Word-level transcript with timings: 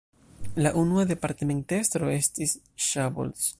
La 0.65 0.71
unua 0.83 1.03
departementestro 1.11 2.11
estis 2.17 2.57
"Szabolcs". 2.87 3.49